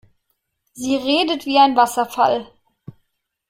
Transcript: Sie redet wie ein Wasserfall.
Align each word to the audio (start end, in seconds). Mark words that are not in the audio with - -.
Sie 0.73 0.95
redet 0.95 1.45
wie 1.45 1.59
ein 1.59 1.75
Wasserfall. 1.75 2.47